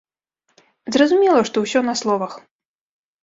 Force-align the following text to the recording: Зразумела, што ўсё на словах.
Зразумела, 0.95 1.41
што 1.49 1.57
ўсё 1.65 1.79
на 1.91 1.97
словах. 2.01 2.33